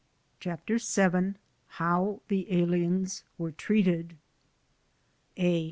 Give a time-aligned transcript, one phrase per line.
[0.39, 1.35] CHAPTER VII
[1.77, 4.15] HOW THE ALIENS WERE TREATED
[5.37, 5.59] A.